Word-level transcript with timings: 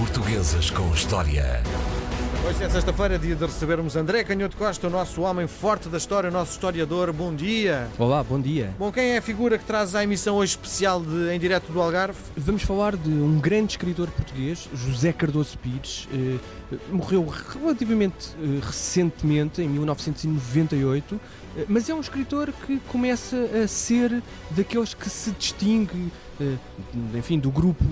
Portuguesas 0.00 0.70
com 0.70 0.90
História. 0.94 1.62
Hoje 2.48 2.64
é 2.64 2.70
sexta-feira, 2.70 3.18
dia 3.18 3.36
de 3.36 3.44
recebermos 3.44 3.96
André 3.96 4.24
Canhoto 4.24 4.56
Costa, 4.56 4.86
o 4.86 4.90
nosso 4.90 5.20
homem 5.20 5.46
forte 5.46 5.90
da 5.90 5.98
história, 5.98 6.30
o 6.30 6.32
nosso 6.32 6.52
historiador. 6.52 7.12
Bom 7.12 7.34
dia. 7.34 7.86
Olá, 7.98 8.24
bom 8.24 8.40
dia. 8.40 8.74
Bom, 8.78 8.90
quem 8.90 9.10
é 9.10 9.18
a 9.18 9.22
figura 9.22 9.58
que 9.58 9.64
traz 9.66 9.94
à 9.94 10.02
emissão 10.02 10.36
hoje 10.36 10.52
especial 10.52 11.02
de 11.02 11.30
Em 11.34 11.38
Direto 11.38 11.70
do 11.70 11.82
Algarve? 11.82 12.18
Vamos 12.34 12.62
falar 12.62 12.96
de 12.96 13.10
um 13.10 13.38
grande 13.38 13.72
escritor 13.72 14.08
português, 14.08 14.70
José 14.72 15.12
Cardoso 15.12 15.58
Pires. 15.58 16.08
Eh, 16.14 16.38
morreu 16.90 17.28
relativamente 17.28 18.34
eh, 18.42 18.58
recentemente, 18.62 19.60
em 19.60 19.68
1998, 19.68 21.20
eh, 21.58 21.66
mas 21.68 21.90
é 21.90 21.94
um 21.94 22.00
escritor 22.00 22.50
que 22.66 22.80
começa 22.88 23.36
a 23.62 23.68
ser 23.68 24.22
daqueles 24.52 24.94
que 24.94 25.10
se 25.10 25.30
distingue, 25.32 26.10
enfim, 27.14 27.38
do 27.38 27.50
grupo 27.50 27.84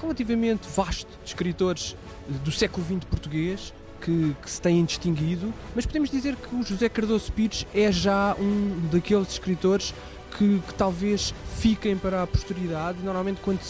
relativamente 0.00 0.68
vasto 0.74 1.08
de 1.22 1.28
escritores 1.28 1.96
do 2.44 2.50
século 2.50 2.84
XX 2.86 3.04
português 3.04 3.74
que, 4.00 4.36
que, 4.42 4.50
se 4.50 4.60
têm 4.60 4.84
distinguido, 4.84 5.52
mas 5.74 5.86
podemos 5.86 6.10
dizer 6.10 6.34
que 6.36 6.54
o 6.54 6.62
José 6.62 6.88
Cardoso 6.88 7.30
Pires 7.32 7.66
é 7.72 7.90
já 7.92 8.34
um 8.38 8.88
daqueles 8.90 9.28
escritores 9.28 9.94
que, 10.36 10.60
que 10.66 10.74
talvez 10.74 11.32
fiquem 11.58 11.96
para 11.96 12.22
a 12.22 12.26
posteridade. 12.26 12.98
Normalmente, 13.02 13.40
quando, 13.40 13.60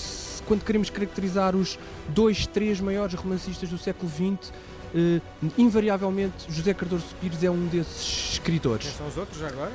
quando 0.46 0.65
queremos 0.65 0.88
caracterizar 0.88 1.55
os 1.55 1.78
dois, 2.09 2.46
três 2.46 2.80
maiores 2.80 3.15
romancistas 3.15 3.68
do 3.68 3.77
século 3.77 4.10
XX, 4.10 4.52
eh, 4.95 5.20
invariavelmente 5.59 6.46
José 6.48 6.73
Cardoso 6.74 7.04
Pires 7.20 7.43
é 7.43 7.51
um 7.51 7.66
desses 7.66 8.32
escritores. 8.32 8.87
Quem 8.87 8.96
são 8.96 9.09
os 9.09 9.16
outros 9.16 9.43
agora? 9.43 9.73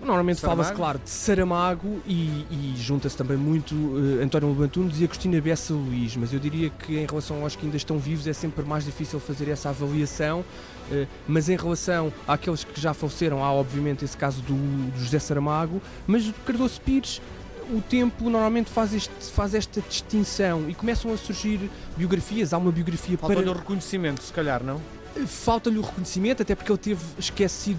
Normalmente 0.00 0.40
fala-se, 0.40 0.72
claro, 0.72 0.98
de 1.02 1.10
Saramago 1.10 2.00
e, 2.06 2.46
e 2.50 2.74
junta-se 2.76 3.16
também 3.16 3.36
muito 3.36 3.74
uh, 3.74 4.22
António 4.22 4.48
Lobantunes 4.48 5.00
e 5.00 5.04
Agostina 5.04 5.40
Bessa 5.40 5.74
Luís, 5.74 6.16
mas 6.16 6.32
eu 6.32 6.38
diria 6.38 6.70
que 6.70 6.98
em 6.98 7.06
relação 7.06 7.42
aos 7.42 7.56
que 7.56 7.66
ainda 7.66 7.76
estão 7.76 7.98
vivos 7.98 8.26
é 8.26 8.32
sempre 8.32 8.64
mais 8.64 8.84
difícil 8.84 9.18
fazer 9.18 9.48
essa 9.50 9.70
avaliação, 9.70 10.40
uh, 10.40 11.06
mas 11.26 11.48
em 11.48 11.56
relação 11.56 12.12
àqueles 12.26 12.64
que 12.64 12.80
já 12.80 12.94
faleceram, 12.94 13.44
há 13.44 13.52
obviamente 13.52 14.04
esse 14.04 14.16
caso 14.16 14.40
do, 14.42 14.54
do 14.54 14.98
José 14.98 15.18
Saramago, 15.18 15.82
mas 16.06 16.24
do 16.24 16.32
Cardoso 16.44 16.80
Pires 16.80 17.20
o 17.70 17.80
tempo 17.82 18.24
normalmente 18.30 18.70
faz, 18.70 18.94
este, 18.94 19.12
faz 19.32 19.54
esta 19.54 19.80
distinção 19.80 20.68
e 20.68 20.74
começam 20.74 21.12
a 21.12 21.16
surgir 21.16 21.70
biografias. 21.96 22.52
Há 22.52 22.58
uma 22.58 22.72
biografia 22.72 23.18
Falta 23.18 23.36
para. 23.36 23.50
o 23.50 23.54
reconhecimento, 23.54 24.22
se 24.22 24.32
calhar, 24.32 24.62
não? 24.62 24.80
Falta-lhe 25.26 25.78
o 25.78 25.82
reconhecimento, 25.82 26.42
até 26.42 26.54
porque 26.54 26.70
ele 26.70 26.78
teve 26.78 27.04
esquecido 27.18 27.78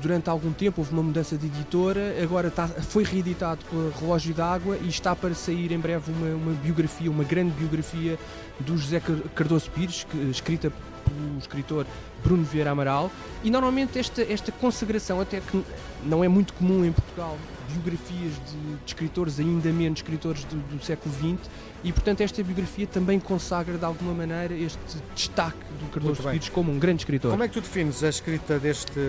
durante 0.00 0.28
algum 0.28 0.52
tempo, 0.52 0.80
houve 0.80 0.92
uma 0.92 1.02
mudança 1.02 1.36
de 1.36 1.46
editora, 1.46 2.16
agora 2.22 2.48
está, 2.48 2.66
foi 2.68 3.04
reeditado 3.04 3.64
pelo 3.66 3.90
Relógio 4.00 4.34
d'Água 4.34 4.76
e 4.82 4.88
está 4.88 5.14
para 5.14 5.34
sair 5.34 5.72
em 5.72 5.78
breve 5.78 6.10
uma, 6.12 6.34
uma, 6.34 6.52
biografia, 6.52 7.10
uma 7.10 7.24
grande 7.24 7.52
biografia 7.52 8.18
do 8.60 8.76
José 8.76 9.00
Cardoso 9.34 9.70
Pires, 9.70 10.04
que, 10.04 10.16
escrita 10.30 10.72
pelo 11.10 11.38
escritor 11.38 11.86
Bruno 12.22 12.44
Vieira 12.44 12.70
Amaral, 12.70 13.10
e 13.42 13.50
normalmente 13.50 13.98
esta, 13.98 14.22
esta 14.22 14.52
consagração, 14.52 15.20
até 15.20 15.40
que 15.40 15.62
não 16.04 16.22
é 16.22 16.28
muito 16.28 16.52
comum 16.54 16.84
em 16.84 16.92
Portugal, 16.92 17.36
biografias 17.72 18.32
de, 18.32 18.76
de 18.76 18.86
escritores, 18.86 19.38
ainda 19.38 19.70
menos 19.72 19.98
escritores 20.00 20.44
do, 20.44 20.56
do, 20.56 20.84
século 20.84 21.14
XX, 21.14 21.50
e 21.84 21.92
portanto 21.92 22.20
esta 22.20 22.42
biografia 22.42 22.86
também 22.86 23.18
consagra 23.18 23.76
de 23.76 23.84
alguma 23.84 24.12
maneira 24.12 24.54
este 24.54 24.78
destaque 25.14 25.58
do 25.80 25.90
Cardoso 25.90 26.22
Pires 26.22 26.48
como 26.48 26.72
um 26.72 26.78
grande 26.78 27.02
escritor. 27.02 27.30
Como 27.30 27.42
é 27.42 27.48
que 27.48 27.54
tu 27.54 27.60
defines 27.60 28.02
a 28.02 28.08
escrita 28.08 28.58
deste, 28.58 29.00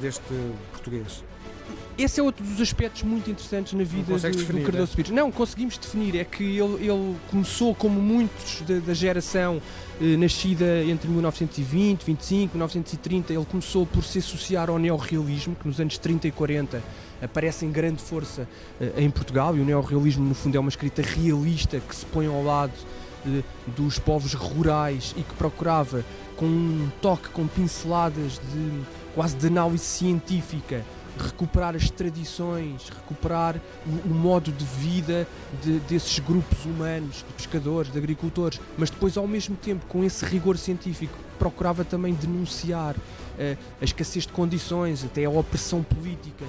deste 0.00 0.34
português? 0.72 1.22
Esse 1.98 2.20
é 2.20 2.22
outro 2.22 2.44
dos 2.44 2.60
aspectos 2.60 3.02
muito 3.02 3.28
interessantes 3.28 3.72
na 3.72 3.82
vida 3.82 4.16
do, 4.16 4.20
definir, 4.20 4.62
do 4.62 4.70
Cardoso 4.70 4.92
é? 4.92 4.96
Pires. 4.96 5.10
Não, 5.10 5.32
conseguimos 5.32 5.76
definir, 5.76 6.16
é 6.16 6.24
que 6.24 6.44
ele, 6.44 6.86
ele 6.86 7.16
começou 7.28 7.74
como 7.74 8.00
muitos 8.00 8.62
da, 8.62 8.78
da 8.78 8.94
geração 8.94 9.60
eh, 10.00 10.16
nascida 10.16 10.84
entre 10.84 11.08
1920, 11.08 12.04
25, 12.04 12.54
1930, 12.54 13.32
ele 13.32 13.44
começou 13.44 13.84
por 13.84 14.04
se 14.04 14.18
associar 14.18 14.70
ao 14.70 14.78
neorrealismo, 14.78 15.56
que 15.56 15.66
nos 15.66 15.80
anos 15.80 15.98
30 15.98 16.28
e 16.28 16.30
40 16.30 16.80
aparece 17.20 17.66
em 17.66 17.72
grande 17.72 18.00
força 18.00 18.48
eh, 18.80 18.92
em 18.98 19.10
Portugal, 19.10 19.56
e 19.56 19.60
o 19.60 19.64
neorrealismo 19.64 20.24
no 20.24 20.36
fundo 20.36 20.56
é 20.56 20.60
uma 20.60 20.68
escrita 20.68 21.02
realista 21.02 21.80
que 21.80 21.96
se 21.96 22.06
põe 22.06 22.26
ao 22.26 22.44
lado 22.44 22.72
eh, 23.26 23.42
dos 23.76 23.98
povos 23.98 24.34
rurais 24.34 25.14
e 25.16 25.22
que 25.22 25.34
procurava 25.34 26.04
com 26.36 26.46
um 26.46 26.88
toque, 27.02 27.28
com 27.30 27.48
pinceladas 27.48 28.34
de 28.34 28.82
quase 29.14 29.36
de 29.36 29.48
análise 29.48 29.84
científica, 29.84 30.84
recuperar 31.18 31.74
as 31.74 31.90
tradições, 31.90 32.88
recuperar 32.88 33.56
o, 33.86 34.08
o 34.08 34.14
modo 34.14 34.52
de 34.52 34.64
vida 34.64 35.26
de, 35.62 35.78
desses 35.80 36.18
grupos 36.18 36.64
humanos, 36.64 37.16
de 37.16 37.32
pescadores, 37.34 37.90
de 37.92 37.98
agricultores, 37.98 38.60
mas 38.76 38.90
depois 38.90 39.16
ao 39.16 39.26
mesmo 39.26 39.56
tempo 39.56 39.86
com 39.86 40.04
esse 40.04 40.24
rigor 40.24 40.56
científico 40.56 41.16
procurava 41.38 41.84
também 41.84 42.14
denunciar 42.14 42.96
uh, 42.96 43.58
a 43.80 43.84
escassez 43.84 44.26
de 44.26 44.32
condições, 44.32 45.04
até 45.04 45.24
a 45.24 45.30
opressão 45.30 45.82
política 45.82 46.44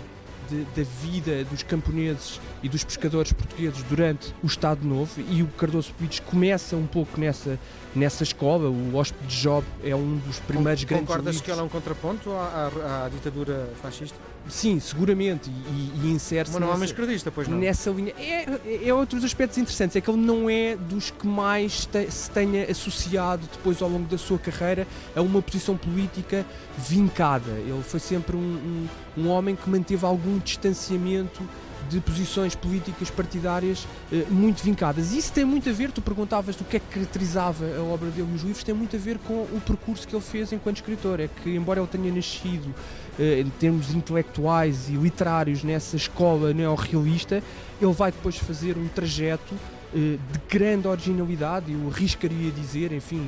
de, 0.49 0.63
da 0.75 0.83
vida 1.01 1.43
dos 1.45 1.63
camponeses 1.63 2.39
e 2.63 2.69
dos 2.69 2.83
pescadores 2.83 3.31
portugueses 3.31 3.81
durante 3.83 4.33
o 4.43 4.47
Estado 4.47 4.85
Novo 4.85 5.21
e 5.29 5.43
o 5.43 5.47
Cardoso 5.47 5.93
Pires 5.97 6.19
começa 6.19 6.75
um 6.75 6.87
pouco 6.87 7.19
nessa, 7.19 7.59
nessa 7.95 8.23
escola. 8.23 8.69
O 8.69 8.95
Hóspede 8.95 9.27
de 9.27 9.41
Job 9.41 9.65
é 9.83 9.95
um 9.95 10.17
dos 10.17 10.39
primeiros 10.39 10.83
Concordas 10.83 10.85
grandes 10.85 11.07
Concordas 11.07 11.41
que 11.41 11.51
ela 11.51 11.61
é 11.61 11.63
um 11.63 11.69
contraponto 11.69 12.31
à, 12.31 12.71
à, 12.83 13.05
à 13.05 13.09
ditadura 13.09 13.69
fascista? 13.81 14.17
Sim, 14.47 14.79
seguramente, 14.79 15.49
e, 15.49 15.91
e 16.03 16.11
insere-se. 16.11 16.53
Mas 16.53 16.61
não 16.61 16.71
é 16.71 16.75
uma 16.75 16.85
esquerdista, 16.85 17.31
pois 17.31 17.47
não? 17.47 17.57
Nessa 17.57 17.91
linha. 17.91 18.13
É, 18.17 18.45
é, 18.65 18.87
é 18.87 18.93
outros 18.93 19.23
aspectos 19.23 19.57
interessantes, 19.57 19.95
é 19.95 20.01
que 20.01 20.09
ele 20.09 20.19
não 20.19 20.49
é 20.49 20.75
dos 20.75 21.11
que 21.11 21.27
mais 21.27 21.85
te, 21.85 22.09
se 22.09 22.31
tenha 22.31 22.63
associado 22.69 23.47
depois 23.51 23.81
ao 23.81 23.89
longo 23.89 24.07
da 24.07 24.17
sua 24.17 24.39
carreira 24.39 24.87
a 25.15 25.21
uma 25.21 25.41
posição 25.41 25.77
política 25.77 26.45
vincada. 26.77 27.51
Ele 27.51 27.83
foi 27.83 27.99
sempre 27.99 28.35
um, 28.35 28.39
um, 28.39 28.87
um 29.21 29.29
homem 29.29 29.55
que 29.55 29.69
manteve 29.69 30.05
algum 30.05 30.38
distanciamento 30.39 31.43
de 31.89 31.99
posições 31.99 32.55
políticas 32.55 33.09
partidárias 33.09 33.87
eh, 34.11 34.25
muito 34.29 34.63
vincadas. 34.63 35.11
Isso 35.11 35.33
tem 35.33 35.43
muito 35.43 35.69
a 35.69 35.71
ver, 35.71 35.91
tu 35.91 36.01
perguntavas 36.01 36.55
do 36.55 36.63
que 36.63 36.77
é 36.77 36.79
que 36.79 36.85
caracterizava 36.87 37.65
a 37.77 37.81
obra 37.81 38.09
dele 38.09 38.29
e 38.31 38.35
os 38.35 38.41
livros, 38.43 38.63
tem 38.63 38.75
muito 38.75 38.95
a 38.95 38.99
ver 38.99 39.17
com 39.19 39.33
o 39.33 39.61
percurso 39.65 40.07
que 40.07 40.15
ele 40.15 40.23
fez 40.23 40.51
enquanto 40.51 40.77
escritor. 40.77 41.19
É 41.19 41.27
que, 41.27 41.49
embora 41.55 41.79
ele 41.79 41.87
tenha 41.87 42.13
nascido 42.13 42.73
eh, 43.17 43.39
em 43.39 43.49
termos 43.49 43.91
intelectuais 43.93 44.89
e 44.89 44.93
literários 44.93 45.63
nessa 45.63 45.95
escola 45.95 46.53
neorrealista, 46.53 47.41
ele 47.81 47.93
vai 47.93 48.11
depois 48.11 48.37
fazer 48.37 48.77
um 48.77 48.87
trajeto 48.87 49.55
de 49.93 50.39
grande 50.57 50.87
originalidade, 50.87 51.71
eu 51.71 51.89
arriscaria 51.89 52.51
dizer, 52.51 52.91
enfim, 52.91 53.27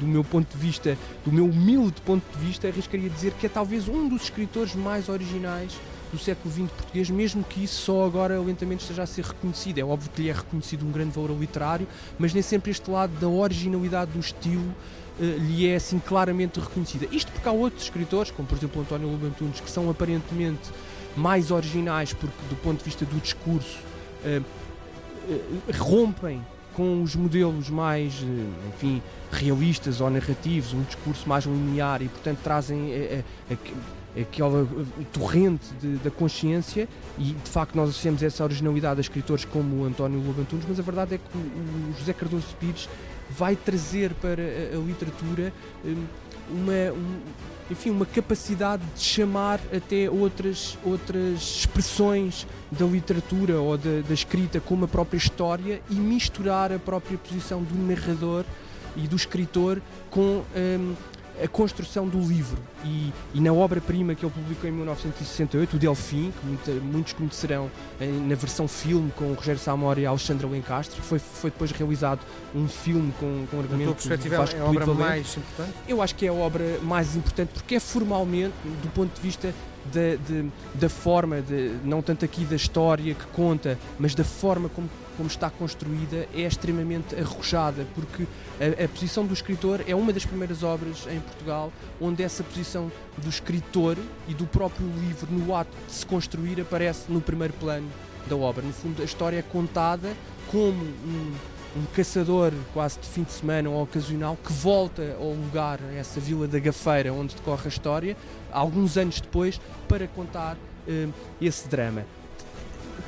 do 0.00 0.06
meu 0.06 0.22
ponto 0.22 0.50
de 0.50 0.58
vista, 0.58 0.98
do 1.24 1.32
meu 1.32 1.46
humilde 1.46 2.00
ponto 2.02 2.24
de 2.30 2.44
vista, 2.44 2.68
arriscaria 2.68 3.08
dizer 3.08 3.32
que 3.32 3.46
é 3.46 3.48
talvez 3.48 3.88
um 3.88 4.06
dos 4.08 4.24
escritores 4.24 4.74
mais 4.74 5.08
originais 5.08 5.72
do 6.12 6.18
século 6.18 6.52
XX 6.52 6.70
português, 6.70 7.10
mesmo 7.10 7.42
que 7.44 7.64
isso 7.64 7.82
só 7.82 8.04
agora 8.04 8.38
lentamente 8.40 8.82
esteja 8.82 9.02
a 9.02 9.06
ser 9.06 9.24
reconhecido. 9.24 9.78
É 9.78 9.84
óbvio 9.84 10.10
que 10.14 10.22
lhe 10.22 10.28
é 10.28 10.32
reconhecido 10.32 10.86
um 10.86 10.92
grande 10.92 11.10
valor 11.10 11.36
literário, 11.38 11.86
mas 12.18 12.32
nem 12.32 12.42
sempre 12.42 12.70
este 12.70 12.90
lado 12.90 13.12
da 13.18 13.28
originalidade 13.28 14.12
do 14.12 14.20
estilo 14.20 14.62
uh, 15.18 15.22
lhe 15.22 15.68
é 15.68 15.76
assim 15.76 15.98
claramente 15.98 16.60
reconhecida. 16.60 17.06
Isto 17.10 17.32
porque 17.32 17.48
há 17.48 17.52
outros 17.52 17.84
escritores, 17.84 18.30
como 18.30 18.46
por 18.46 18.56
exemplo 18.56 18.82
António 18.82 19.08
Lobo 19.08 19.26
Antunes, 19.26 19.60
que 19.60 19.70
são 19.70 19.90
aparentemente 19.90 20.70
mais 21.16 21.50
originais 21.50 22.12
porque 22.12 22.36
do 22.48 22.56
ponto 22.56 22.78
de 22.78 22.84
vista 22.84 23.04
do 23.04 23.18
discurso 23.20 23.78
rompem 25.78 26.44
com 26.74 27.02
os 27.02 27.16
modelos 27.16 27.70
mais, 27.70 28.22
enfim, 28.68 29.02
realistas 29.32 30.00
ou 30.00 30.10
narrativos, 30.10 30.74
um 30.74 30.82
discurso 30.82 31.26
mais 31.26 31.44
linear 31.44 32.02
e, 32.02 32.08
portanto, 32.08 32.38
trazem 32.42 32.90
aquela 34.20 34.66
torrente 35.12 35.66
de, 35.80 35.96
da 35.96 36.10
consciência 36.10 36.88
e 37.18 37.32
de 37.32 37.50
facto 37.50 37.74
nós 37.74 37.90
associamos 37.90 38.22
essa 38.22 38.42
originalidade 38.44 38.98
a 38.98 39.00
escritores 39.00 39.44
como 39.44 39.82
o 39.82 39.84
António 39.84 40.18
Lobo 40.20 40.40
Antunes, 40.40 40.64
mas 40.68 40.78
a 40.78 40.82
verdade 40.82 41.14
é 41.14 41.18
que 41.18 41.38
o, 41.38 41.94
José 41.98 42.12
Cardoso 42.12 42.54
Pires 42.58 42.88
vai 43.30 43.56
trazer 43.56 44.14
para 44.14 44.42
a, 44.42 44.76
a 44.76 44.80
literatura 44.86 45.52
uma, 46.50 46.92
um, 46.92 47.20
enfim, 47.70 47.90
uma 47.90 48.06
capacidade 48.06 48.82
de 48.94 49.02
chamar 49.02 49.60
até 49.74 50.08
outras, 50.10 50.78
outras 50.84 51.40
expressões 51.58 52.46
da 52.70 52.86
literatura 52.86 53.60
ou 53.60 53.76
da, 53.76 54.00
da 54.06 54.14
escrita 54.14 54.60
como 54.60 54.84
a 54.84 54.88
própria 54.88 55.18
história 55.18 55.80
e 55.90 55.94
misturar 55.94 56.72
a 56.72 56.78
própria 56.78 57.18
posição 57.18 57.62
do 57.62 57.74
narrador 57.74 58.44
e 58.96 59.06
do 59.06 59.16
escritor 59.16 59.80
com 60.10 60.42
um, 60.56 60.94
a 61.42 61.48
construção 61.48 62.08
do 62.08 62.18
livro 62.20 62.58
e, 62.84 63.12
e 63.34 63.40
na 63.40 63.52
obra-prima 63.52 64.14
que 64.14 64.24
ele 64.24 64.32
publicou 64.32 64.68
em 64.68 64.72
1968, 64.72 65.76
o 65.76 65.78
Delfim, 65.78 66.32
que 66.38 66.46
muita, 66.46 66.70
muitos 66.72 67.12
conhecerão 67.12 67.70
eh, 68.00 68.06
na 68.06 68.34
versão 68.34 68.66
filme 68.66 69.10
com 69.16 69.26
o 69.26 69.34
Rogério 69.34 69.60
Samora 69.60 70.00
e 70.00 70.06
a 70.06 70.10
Alexandra 70.10 70.46
Lencastre, 70.46 71.00
foi, 71.00 71.18
foi 71.18 71.50
depois 71.50 71.70
realizado 71.70 72.20
um 72.54 72.68
filme 72.68 73.12
com, 73.18 73.46
com 73.50 73.58
argumento 73.58 73.94
perspectiva 73.94 74.36
é 74.36 74.60
a 74.60 74.64
obra 74.64 74.86
mais 74.86 75.36
importante? 75.36 75.74
Eu 75.88 76.02
acho 76.02 76.14
que 76.14 76.26
é 76.26 76.28
a 76.28 76.32
obra 76.32 76.78
mais 76.82 77.16
importante 77.16 77.50
porque 77.52 77.74
é 77.74 77.80
formalmente, 77.80 78.54
do 78.64 78.88
ponto 78.92 79.14
de 79.14 79.20
vista 79.20 79.52
da, 79.92 80.16
de, 80.16 80.50
da 80.74 80.88
forma, 80.88 81.40
de, 81.40 81.76
não 81.84 82.02
tanto 82.02 82.24
aqui 82.24 82.44
da 82.44 82.56
história 82.56 83.14
que 83.14 83.26
conta, 83.28 83.78
mas 83.98 84.14
da 84.14 84.24
forma 84.24 84.68
como, 84.68 84.88
como 85.16 85.28
está 85.28 85.48
construída, 85.50 86.26
é 86.34 86.42
extremamente 86.42 87.14
arrojada, 87.14 87.86
porque 87.94 88.26
a, 88.60 88.84
a, 88.84 88.88
posição 88.88 89.26
do 89.26 89.32
escritor 89.32 89.82
é 89.86 89.94
uma 89.94 90.12
das 90.12 90.24
primeiras 90.24 90.62
obras 90.62 91.06
em 91.10 91.20
Portugal 91.20 91.72
onde 92.00 92.22
essa 92.22 92.42
posição 92.42 92.90
do 93.16 93.28
escritor 93.28 93.96
e 94.28 94.34
do 94.34 94.46
próprio 94.46 94.86
livro, 95.00 95.28
no 95.30 95.54
ato 95.54 95.70
de 95.86 95.92
se 95.92 96.04
construir, 96.04 96.60
aparece 96.60 97.10
no 97.10 97.20
primeiro 97.20 97.54
plano 97.54 97.88
da 98.28 98.36
obra. 98.36 98.62
No 98.62 98.72
fundo, 98.72 99.00
a 99.02 99.04
história 99.04 99.38
é 99.38 99.42
contada 99.42 100.12
como 100.50 100.82
um 100.82 101.32
um 101.76 101.84
caçador 101.94 102.52
quase 102.72 102.98
de 102.98 103.06
fim 103.06 103.22
de 103.22 103.32
semana 103.32 103.68
ou 103.68 103.82
ocasional 103.82 104.36
que 104.42 104.52
volta 104.52 105.16
ao 105.20 105.32
lugar, 105.32 105.78
a 105.82 105.94
essa 105.94 106.18
vila 106.18 106.48
da 106.48 106.58
Gafeira 106.58 107.12
onde 107.12 107.34
decorre 107.34 107.66
a 107.66 107.68
história, 107.68 108.16
alguns 108.50 108.96
anos 108.96 109.20
depois, 109.20 109.60
para 109.86 110.08
contar 110.08 110.56
uh, 110.56 111.12
esse 111.40 111.68
drama. 111.68 112.04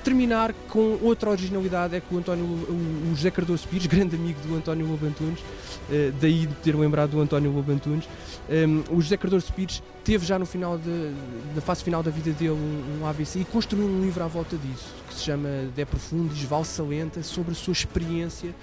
Terminar 0.08 0.54
com 0.70 0.98
outra 1.02 1.28
originalidade 1.28 1.94
é 1.94 2.00
que 2.00 2.14
o 2.14 2.16
António, 2.16 2.42
o, 2.42 3.12
José 3.14 3.30
Cardoso 3.30 3.68
Pires, 3.68 3.84
grande 3.92 4.16
amigo 4.16 4.40
do 4.40 4.56
António 4.56 4.86
Lobo 4.86 5.04
Antunes, 5.04 5.38
uh, 5.38 6.10
daí 6.18 6.46
de 6.46 6.54
ter 6.62 6.74
lembrado 6.74 7.10
do 7.10 7.20
António 7.20 7.52
Lobo 7.52 7.70
Antunes, 7.70 8.08
um, 8.48 8.96
o 8.96 9.02
José 9.02 9.18
Cardoso 9.18 9.52
Pires 9.52 9.82
teve 10.02 10.24
já 10.24 10.38
no 10.38 10.46
final 10.46 10.78
de, 10.78 11.12
na 11.54 11.60
fase 11.60 11.84
final 11.84 12.02
da 12.02 12.10
vida 12.10 12.30
dele 12.30 12.52
um, 12.52 13.06
AVC 13.06 13.40
e 13.40 13.44
construiu 13.44 13.84
um 13.84 14.00
livro 14.00 14.24
à 14.24 14.26
volta 14.26 14.56
disso, 14.56 14.94
que 15.06 15.14
se 15.14 15.24
chama 15.24 15.48
De 15.76 15.84
Profundis, 15.84 16.42
Valsa 16.44 16.82
Lenta, 16.82 17.22
sobre 17.22 17.52
a 17.52 17.54
sua 17.54 17.72
experiência 17.72 18.54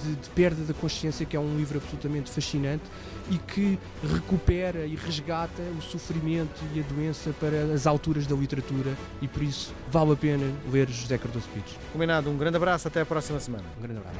de, 0.00 0.14
de, 0.14 0.30
perda 0.30 0.62
da 0.64 0.72
consciência, 0.72 1.26
que 1.26 1.36
é 1.36 1.40
um 1.40 1.56
livro 1.56 1.78
absolutamente 1.78 2.30
fascinante 2.30 2.84
e 3.28 3.36
que 3.36 3.76
recupera 4.14 4.86
e 4.86 4.94
resgata 4.94 5.62
o 5.76 5.82
sofrimento 5.82 6.62
e 6.72 6.78
a 6.78 6.82
doença 6.84 7.34
para 7.40 7.74
as 7.74 7.84
alturas 7.84 8.24
da 8.24 8.36
literatura 8.36 8.96
e 9.20 9.26
por 9.26 9.42
isso 9.42 9.72
vale 9.90 10.12
a 10.12 10.16
pena 10.16 10.44
ler 10.70 10.88
José 10.92 11.18
Cardoso 11.18 11.48
Pires. 11.52 11.76
Combinado, 11.92 12.30
um 12.30 12.36
grande 12.36 12.56
abraço, 12.56 12.88
até 12.88 13.00
a 13.00 13.06
próxima 13.06 13.40
semana. 13.40 13.64
Um 13.78 13.82
grande 13.82 14.00
abraço. 14.00 14.18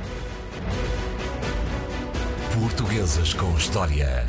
Portuguesas 2.58 3.34
com 3.34 3.50
História. 3.56 4.26